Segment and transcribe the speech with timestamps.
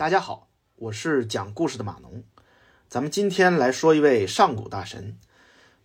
[0.00, 2.24] 大家好，我是讲故事的码农。
[2.88, 5.18] 咱们今天来说一位上古大神，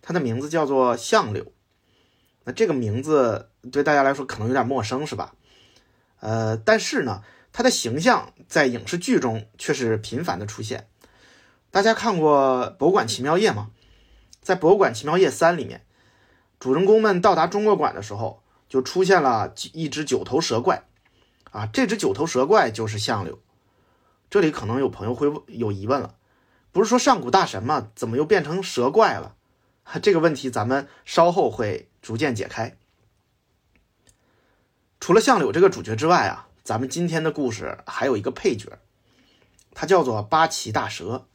[0.00, 1.52] 他的名字叫做相柳。
[2.44, 5.34] 那这个名字对大家来说可能有点陌生，是吧？
[6.20, 10.88] 呃，但是呢，他的形象在影视剧中却是频繁的出现。
[11.70, 13.72] 大家看过《博物馆奇妙夜》吗？
[14.40, 15.84] 在《博物馆奇妙夜三》里面，
[16.58, 20.88] 主人公们到达中国馆的时候，就出现了一只九头蛇怪。
[21.50, 23.38] 啊，这只九头蛇怪就是相柳。
[24.28, 26.16] 这里可能有朋友会有疑问了，
[26.72, 27.88] 不是说上古大神吗？
[27.94, 29.34] 怎么又变成蛇怪了？
[30.02, 32.76] 这个问题咱们稍后会逐渐解开。
[34.98, 38.78] 除了相柳这个主角之外啊，咱们今天的故事还有一个配角，
[39.72, 41.26] 他叫做八岐大蛇，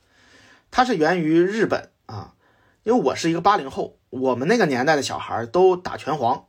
[0.70, 2.34] 他是源于日本啊。
[2.84, 6.48] 因为我是一个八零后，我们那个年代的小孩都打拳皇，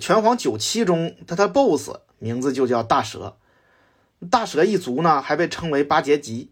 [0.00, 3.36] 拳皇九七中他的 BOSS 名字就叫大蛇。
[4.30, 6.50] 大蛇一族呢，还被称为八杰吉。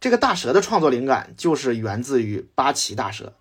[0.00, 3.34] 这个大蛇的创作灵感就是源自于八岐大蛇。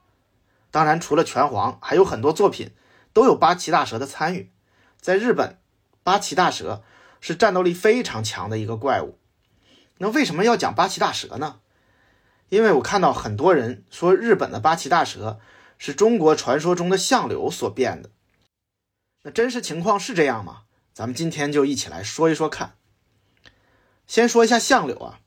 [0.69, 2.71] 当然，除了拳皇，还有很多作品
[3.13, 4.51] 都有八岐大蛇的参与。
[4.99, 5.57] 在日本，
[6.03, 6.83] 八岐大蛇
[7.19, 9.17] 是战斗力非常强的一个怪物。
[9.97, 11.59] 那为什么要讲八岐大蛇呢？
[12.49, 15.39] 因为我看到很多人说日本的八岐大蛇
[15.77, 18.09] 是中国传说中的相柳所变的。
[19.23, 20.63] 那真实情况是这样吗？
[20.93, 22.75] 咱们今天就一起来说一说看。
[24.11, 25.19] 先说一下相柳啊，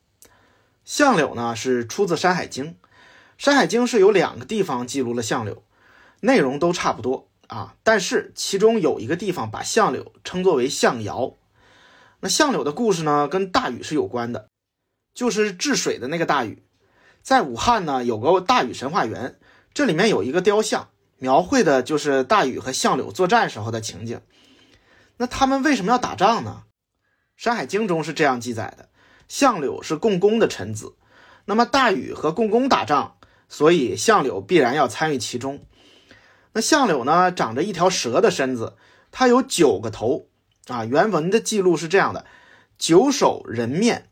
[0.85, 2.65] 相柳呢是出自《山海经》，
[3.39, 5.63] 《山海经》是有两个地方记录了相柳，
[6.21, 11.33] 内容都差不多啊，但是其中有一个地方把相柳称作为相尧。
[12.21, 14.51] 那相柳的故事呢，跟大禹是有关的，
[15.15, 16.63] 就是治水的那个大禹。
[17.23, 19.39] 在武汉呢，有个大禹神话园，
[19.73, 24.21] 这里面有一个雕像，描绘的就是大禹和相柳作战时候的情景。
[25.17, 26.65] 那他们为什么要打仗呢？
[27.37, 28.89] 《山海经》中是这样记载的：
[29.27, 30.95] 相柳是共工的臣子，
[31.47, 33.17] 那么大禹和共工打仗，
[33.49, 35.65] 所以相柳必然要参与其中。
[36.53, 38.77] 那相柳呢，长着一条蛇的身子，
[39.11, 40.29] 它有九个头
[40.69, 40.85] 啊。
[40.85, 42.25] 原文的记录是这样的：
[42.79, 44.09] 九首人面，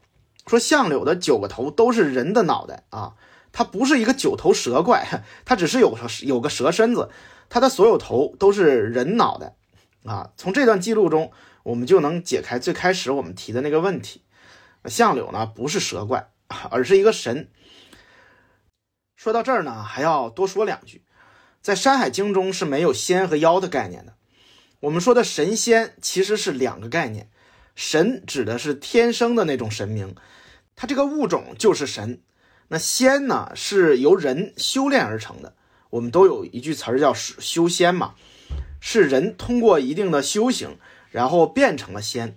[0.47, 3.15] 说相柳的九个头都是人的脑袋啊，
[3.53, 7.09] 它不是一个九头蛇怪，它只是有有个蛇身子，
[7.49, 9.55] 它的所有头都是人脑袋
[10.05, 10.31] 啊。
[10.37, 11.31] 从这段记录中。
[11.65, 14.23] 我们就能解开最开始我们提的那个问题，
[14.87, 16.28] 相柳呢不是蛇怪，
[16.71, 17.49] 而是一个神。
[19.17, 21.05] 说到这儿呢，还要多说两句，
[21.61, 24.15] 在《山海经》中是没有仙和妖的概念的。
[24.81, 27.31] 我们说的神仙其实是两个概念，
[27.77, 30.17] 神指的是天生的那种神明，
[30.75, 32.21] 它这个物种就是神。
[32.67, 35.55] 那仙呢是由人修炼而成的，
[35.91, 38.15] 我们都有一句词儿叫修仙嘛，
[38.81, 40.77] 是人通过一定的修行。
[41.12, 42.37] 然后变成了仙，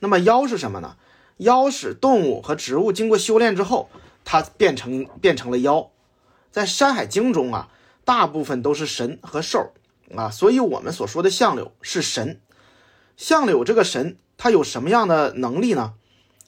[0.00, 0.96] 那么妖是什么呢？
[1.36, 3.90] 妖是动物和植物经过修炼之后，
[4.24, 5.90] 它变成变成了妖。
[6.50, 7.68] 在《山海经》中啊，
[8.06, 9.74] 大部分都是神和兽
[10.16, 12.40] 啊，所以我们所说的相柳是神。
[13.18, 15.94] 相柳这个神，它有什么样的能力呢？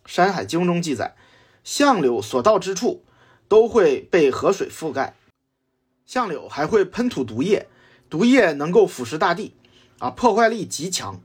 [0.11, 1.15] 《山海经》中记载，
[1.63, 3.05] 相柳所到之处
[3.47, 5.15] 都会被河水覆盖，
[6.07, 7.69] 相柳还会喷吐毒液，
[8.09, 9.55] 毒液能够腐蚀大地，
[9.99, 11.21] 啊，破坏力极强。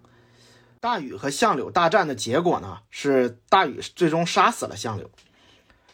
[0.83, 5.09] 大禹和相柳大战的结果呢，是大禹最终杀死了相柳。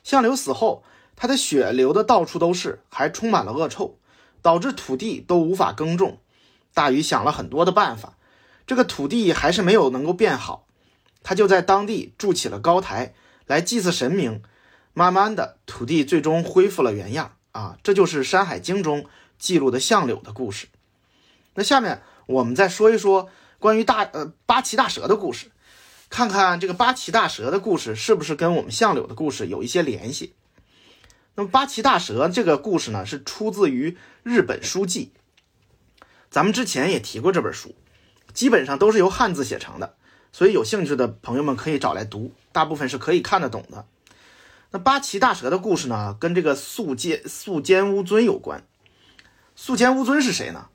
[0.03, 0.83] 相柳死后，
[1.15, 3.99] 他的血流的到处都是，还充满了恶臭，
[4.41, 6.17] 导致土地都无法耕种。
[6.73, 8.15] 大禹想了很多的办法，
[8.65, 10.65] 这个土地还是没有能够变好，
[11.21, 13.13] 他就在当地筑起了高台
[13.45, 14.41] 来祭祀神明。
[14.93, 19.05] 慢慢的，土地最终恢复了原样啊，这就是《山海经》中
[19.37, 20.65] 记录的相柳的故事。
[21.53, 23.29] 那下面我们再说一说。
[23.59, 25.51] 关于大呃八岐大蛇的故事，
[26.09, 30.33] 看看这个八岐大蛇的故事是不是跟我们相柳的故事有一些联系？
[31.35, 35.11] 那么八岐大蛇这个故事呢，是出自于日本书记。
[36.31, 37.75] 咱们之前也提过这本书，
[38.33, 39.95] 基本上都是由汉字写成的，
[40.31, 43.85] 所以有兴趣的朋友们可以找来读，大部分是可以看得懂的。
[44.71, 48.63] 那八岐大蛇的故事呢，跟这个素间素间乌尊有关。
[49.55, 50.67] 素间乌尊是谁呢？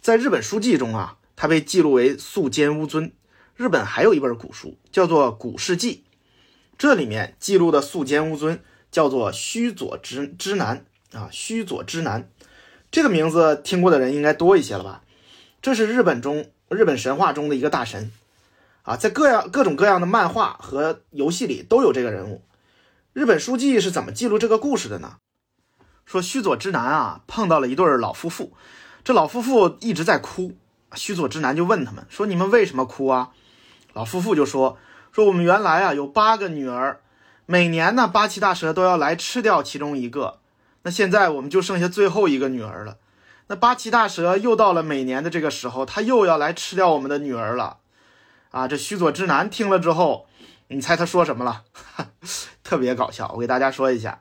[0.00, 1.18] 在日本书记中啊。
[1.40, 3.12] 他被记录为素间乌尊。
[3.56, 5.94] 日本还有一本古书叫做《古世纪》，
[6.76, 10.84] 这里面记录的素间乌尊叫做须佐之之男
[11.14, 12.30] 啊，须佐之男
[12.90, 15.02] 这个名字听过的人应该多一些了吧？
[15.62, 18.12] 这是日本中日本神话中的一个大神
[18.82, 22.42] 啊，在各样各种各样的漫画和游戏里都有这个人物。
[23.14, 25.16] 日本书记是怎么记录这个故事的呢？
[26.04, 28.52] 说须佐之男啊碰到了一对老夫妇，
[29.02, 30.58] 这老夫妇一直在哭。
[30.94, 33.30] 须佐之男就问他们说：“你们为什么哭啊？”
[33.92, 34.78] 老夫妇就说
[35.12, 37.00] ：“说我们原来啊有八个女儿，
[37.46, 40.38] 每年呢八岐大蛇都要来吃掉其中一个，
[40.82, 42.96] 那现在我们就剩下最后一个女儿了。
[43.48, 47.78] 那八岐大蛇又到了每年的这个时候，他又要来吃掉我们的女儿了。
[48.50, 50.26] 啊，这须佐之男听了之后，
[50.68, 51.64] 你猜他说什么了？
[52.62, 54.20] 特别搞笑，我给大家说一下，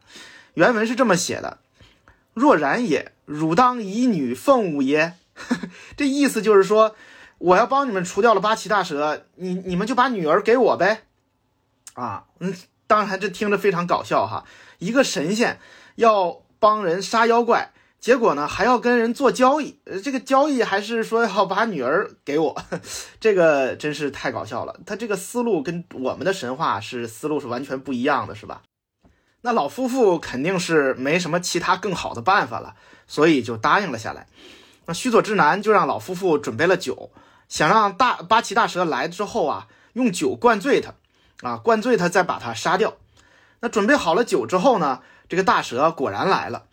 [0.56, 1.60] 原文是这么写的
[2.34, 5.14] ：“若然也，汝当以女奉吾耶？”
[6.00, 6.96] 这意思就是说。
[7.40, 11.04] 我要帮你们除掉了八岐大蛇，你你们就把女儿给我呗，
[11.94, 12.54] 啊，嗯，
[12.86, 14.44] 当然这听着非常搞笑哈，
[14.80, 15.58] 一个神仙
[15.96, 22.62] 要帮人杀妖怪，结果呢还要跟人做交易，呃，这个交易还是说要把女儿给我，
[23.22, 28.64] 这个真是太搞笑了，他这个思路跟我们的神话是思路是完全不一样的，是吧？
[29.44, 32.76] 那老夫妇肯定是没什么其他更好的办法了，
[33.08, 34.28] 所以就答应了下来。
[34.90, 37.12] 那须佐之男就让老夫妇准备了酒。
[37.48, 40.96] 想让大八岐大蛇来之后啊，用酒灌醉他，
[41.48, 42.98] 啊，灌醉他再把他杀掉。
[43.60, 46.66] 那准备好了酒之后呢，这个大蛇果然来了。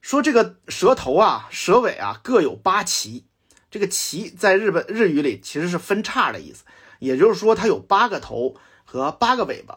[0.00, 3.24] 说这个蛇头啊、蛇尾啊各有八岐，
[3.70, 6.64] 这个岐在日本日语里其实是分叉的意思，
[7.00, 8.56] 也就是说它有八个头
[8.86, 9.76] 和八个尾巴。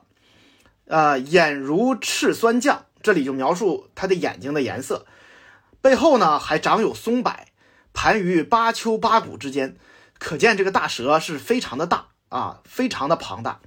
[0.85, 5.05] 呃，眼如赤酸酱，这里就描述它的眼睛的颜色。
[5.81, 7.33] 背后呢还长有松柏，
[8.01, 9.75] 盘于八丘八谷之间。
[10.17, 13.59] 可见这个大蛇是非常的大啊，非常的庞大。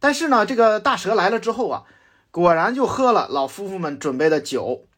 [0.00, 1.84] 但是呢，这个大蛇来了之后啊，
[2.32, 4.88] 果然就喝了老夫妇们准备的酒，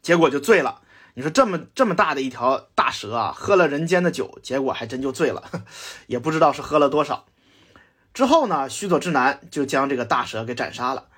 [0.00, 0.82] 结果就醉了。
[1.14, 5.42] 你说这么这么大的一条大蛇啊，喝了人间的酒，结果还真就醉了，
[6.06, 7.26] 也不知道是喝了多少。
[8.14, 11.08] 之后呢，须佐之男就将这个大蛇给斩杀了。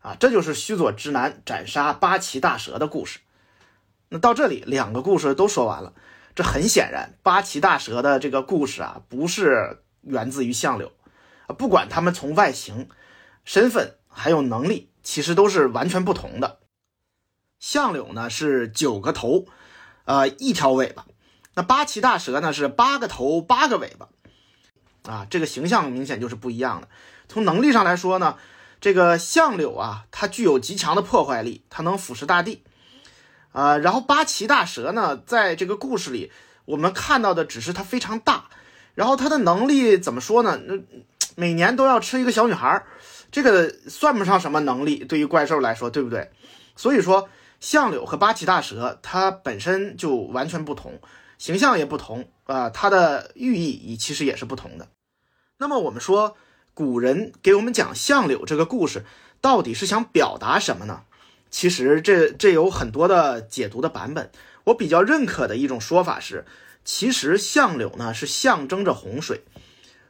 [0.00, 3.20] 啊，这就是须佐之男斩杀八岐大蛇的故事。
[4.08, 5.92] 那到这里，两个故事都说完了。
[6.34, 10.92] 这很显然，八岐大蛇的这个故事啊，不是源自于相柳
[11.46, 11.54] 啊。
[11.54, 12.88] 不管他们从外形、
[13.44, 16.58] 身份还有能力，其实都是完全不同的。
[17.60, 19.46] 相柳呢是九个头，
[20.06, 21.04] 呃，一条尾巴；
[21.54, 24.08] 那八岐大蛇呢是八个头八个尾巴，
[25.10, 26.88] 啊，这个形象明显就是不一样的。
[27.28, 28.36] 从能力上来说呢，
[28.80, 32.64] 这个相柳啊，它具有极强的破坏力，它能腐蚀大地。
[33.54, 36.32] 啊，然后八岐大蛇呢，在这个故事里，
[36.64, 38.50] 我们看到的只是它非常大，
[38.94, 40.60] 然后它的能力怎么说呢？
[40.66, 40.74] 那
[41.36, 42.84] 每年都要吃一个小女孩，
[43.30, 46.32] 这个算不上什么能力，对于怪兽来说，对不对？
[46.74, 47.28] 所以说，
[47.60, 50.98] 相柳和八岐大蛇它本身就完全不同，
[51.38, 54.88] 形象也不同啊，它的寓意也其实也是不同的。
[55.58, 56.36] 那么我们说，
[56.74, 59.04] 古人给我们讲相柳这个故事，
[59.40, 61.02] 到底是想表达什么呢？
[61.54, 64.28] 其实这这有很多的解读的版本，
[64.64, 66.44] 我比较认可的一种说法是，
[66.84, 69.44] 其实相柳呢是象征着洪水。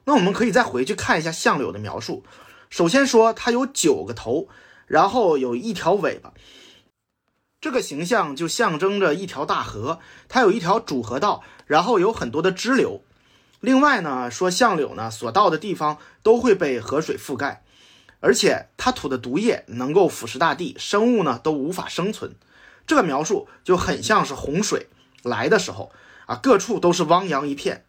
[0.05, 2.25] 那我们可以再回去看一下相柳的描述。
[2.71, 4.49] 首先说它有九个头，
[4.87, 6.33] 然后有一条尾巴，
[7.61, 10.01] 这个形象就象征着一条大河，
[10.31, 13.03] 它有一条主河道，然后有很多的支流。
[13.61, 17.63] 另外呢，说相柳呢所到的地方都会被河水覆盖。
[18.25, 22.35] 而且它吐的毒液能够腐蚀大地，生物呢都无法生存。
[22.87, 24.87] 这个描述就很像是洪水
[25.23, 25.93] 来的时候
[26.25, 27.85] 啊，各处都是汪洋一片。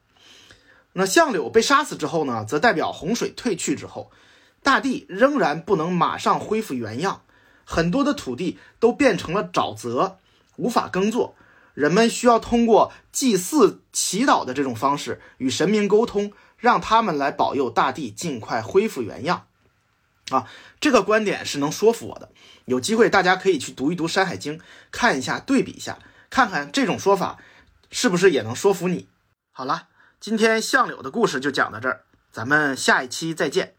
[0.92, 4.12] 那相柳被杀死之后呢，则代表洪水退去之后，
[4.62, 7.22] 大地仍然不能马上恢复原样，
[7.64, 10.18] 很多的土地都变成了沼泽，
[10.58, 11.36] 无法耕作。
[11.74, 19.48] 人们需要通过祭祀、祈祷的这种方式与神明沟通，让他们来保佑大地尽快恢复原样。
[20.32, 22.30] 啊，这个观点是能说服我的。
[22.66, 24.58] 有机会大家可以去读一读《山海经》，
[24.92, 27.38] 看一下，对比一下，看看这种说法
[27.92, 29.08] 是不是也能说服你。
[29.52, 29.90] 好了，
[30.20, 32.02] 今天相柳的故事就讲到这儿，
[32.32, 33.76] 咱们下一期再见。